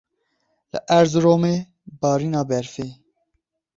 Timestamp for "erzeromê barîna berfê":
0.99-2.87